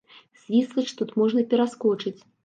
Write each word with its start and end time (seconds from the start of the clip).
Свіслач 0.43 0.85
тут 1.01 1.11
можна 1.23 1.43
пераскочыць. 1.51 2.15